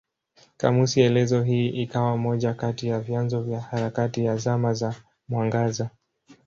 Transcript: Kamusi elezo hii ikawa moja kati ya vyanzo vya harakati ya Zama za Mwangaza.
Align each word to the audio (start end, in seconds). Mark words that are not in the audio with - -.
Kamusi 0.57 1.01
elezo 1.01 1.41
hii 1.43 1.67
ikawa 1.69 2.17
moja 2.17 2.53
kati 2.53 2.87
ya 2.87 2.99
vyanzo 2.99 3.41
vya 3.41 3.61
harakati 3.61 4.25
ya 4.25 4.37
Zama 4.37 4.73
za 4.73 4.95
Mwangaza. 5.29 5.89